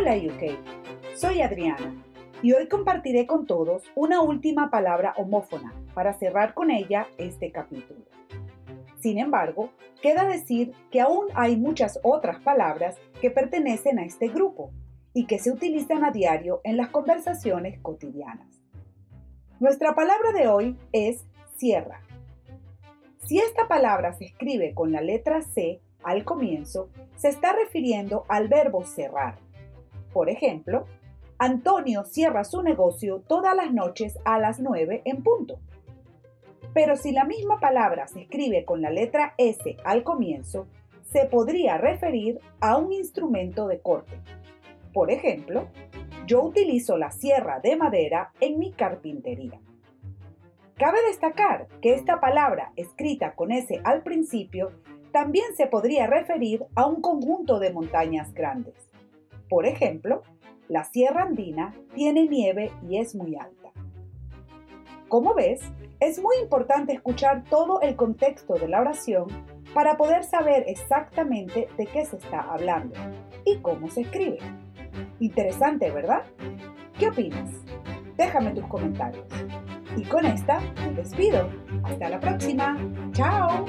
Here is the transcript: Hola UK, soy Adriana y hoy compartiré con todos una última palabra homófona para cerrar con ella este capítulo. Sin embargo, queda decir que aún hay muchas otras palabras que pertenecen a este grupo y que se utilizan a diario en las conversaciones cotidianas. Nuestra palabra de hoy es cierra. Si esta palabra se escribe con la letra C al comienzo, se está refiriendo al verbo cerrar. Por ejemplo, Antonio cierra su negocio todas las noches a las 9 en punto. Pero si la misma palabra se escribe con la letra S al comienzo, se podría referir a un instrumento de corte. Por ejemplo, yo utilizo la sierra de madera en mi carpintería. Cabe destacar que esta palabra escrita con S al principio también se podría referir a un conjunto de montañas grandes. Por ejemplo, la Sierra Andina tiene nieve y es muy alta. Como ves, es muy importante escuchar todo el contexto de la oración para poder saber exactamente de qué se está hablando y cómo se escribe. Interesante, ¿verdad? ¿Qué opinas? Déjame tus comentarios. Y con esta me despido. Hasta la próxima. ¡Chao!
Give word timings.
Hola 0.00 0.16
UK, 0.16 1.14
soy 1.14 1.42
Adriana 1.42 2.02
y 2.40 2.54
hoy 2.54 2.68
compartiré 2.68 3.26
con 3.26 3.44
todos 3.44 3.82
una 3.94 4.22
última 4.22 4.70
palabra 4.70 5.12
homófona 5.18 5.74
para 5.92 6.14
cerrar 6.14 6.54
con 6.54 6.70
ella 6.70 7.06
este 7.18 7.52
capítulo. 7.52 8.00
Sin 9.00 9.18
embargo, 9.18 9.72
queda 10.00 10.24
decir 10.24 10.72
que 10.90 11.02
aún 11.02 11.26
hay 11.34 11.58
muchas 11.58 12.00
otras 12.02 12.40
palabras 12.40 12.96
que 13.20 13.30
pertenecen 13.30 13.98
a 13.98 14.06
este 14.06 14.28
grupo 14.28 14.70
y 15.12 15.26
que 15.26 15.38
se 15.38 15.50
utilizan 15.50 16.02
a 16.02 16.12
diario 16.12 16.62
en 16.64 16.78
las 16.78 16.88
conversaciones 16.88 17.78
cotidianas. 17.80 18.62
Nuestra 19.58 19.94
palabra 19.94 20.32
de 20.32 20.48
hoy 20.48 20.78
es 20.92 21.26
cierra. 21.58 22.00
Si 23.26 23.38
esta 23.38 23.68
palabra 23.68 24.14
se 24.14 24.24
escribe 24.24 24.72
con 24.72 24.92
la 24.92 25.02
letra 25.02 25.42
C 25.42 25.82
al 26.02 26.24
comienzo, 26.24 26.88
se 27.16 27.28
está 27.28 27.52
refiriendo 27.52 28.24
al 28.28 28.48
verbo 28.48 28.82
cerrar. 28.86 29.49
Por 30.12 30.28
ejemplo, 30.28 30.86
Antonio 31.38 32.04
cierra 32.04 32.44
su 32.44 32.62
negocio 32.62 33.22
todas 33.26 33.56
las 33.56 33.72
noches 33.72 34.18
a 34.24 34.38
las 34.38 34.60
9 34.60 35.02
en 35.04 35.22
punto. 35.22 35.58
Pero 36.74 36.96
si 36.96 37.12
la 37.12 37.24
misma 37.24 37.58
palabra 37.60 38.06
se 38.06 38.22
escribe 38.22 38.64
con 38.64 38.82
la 38.82 38.90
letra 38.90 39.34
S 39.38 39.76
al 39.84 40.02
comienzo, 40.02 40.66
se 41.10 41.24
podría 41.24 41.78
referir 41.78 42.40
a 42.60 42.76
un 42.76 42.92
instrumento 42.92 43.66
de 43.66 43.80
corte. 43.80 44.20
Por 44.92 45.10
ejemplo, 45.10 45.66
yo 46.26 46.42
utilizo 46.42 46.96
la 46.96 47.10
sierra 47.10 47.58
de 47.60 47.76
madera 47.76 48.32
en 48.40 48.58
mi 48.58 48.72
carpintería. 48.72 49.60
Cabe 50.76 50.98
destacar 51.08 51.66
que 51.80 51.94
esta 51.94 52.20
palabra 52.20 52.72
escrita 52.76 53.34
con 53.34 53.50
S 53.50 53.80
al 53.84 54.02
principio 54.02 54.72
también 55.12 55.56
se 55.56 55.66
podría 55.66 56.06
referir 56.06 56.64
a 56.74 56.86
un 56.86 57.00
conjunto 57.00 57.58
de 57.58 57.72
montañas 57.72 58.32
grandes. 58.32 58.89
Por 59.50 59.66
ejemplo, 59.66 60.22
la 60.68 60.84
Sierra 60.84 61.24
Andina 61.24 61.74
tiene 61.94 62.28
nieve 62.28 62.70
y 62.88 62.98
es 62.98 63.16
muy 63.16 63.34
alta. 63.34 63.72
Como 65.08 65.34
ves, 65.34 65.60
es 65.98 66.20
muy 66.20 66.36
importante 66.40 66.92
escuchar 66.92 67.42
todo 67.50 67.80
el 67.80 67.96
contexto 67.96 68.54
de 68.54 68.68
la 68.68 68.80
oración 68.80 69.26
para 69.74 69.96
poder 69.96 70.22
saber 70.22 70.64
exactamente 70.68 71.66
de 71.76 71.86
qué 71.86 72.06
se 72.06 72.16
está 72.16 72.42
hablando 72.42 72.94
y 73.44 73.58
cómo 73.58 73.88
se 73.88 74.02
escribe. 74.02 74.38
Interesante, 75.18 75.90
¿verdad? 75.90 76.22
¿Qué 76.96 77.08
opinas? 77.08 77.50
Déjame 78.16 78.52
tus 78.52 78.66
comentarios. 78.68 79.26
Y 79.96 80.04
con 80.04 80.26
esta 80.26 80.60
me 80.86 80.92
despido. 80.92 81.50
Hasta 81.82 82.08
la 82.08 82.20
próxima. 82.20 82.78
¡Chao! 83.12 83.66